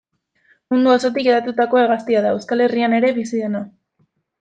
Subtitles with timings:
[0.75, 3.67] Mundu osotik hedatutako hegaztia da, Euskal Herrian ere bizi dena.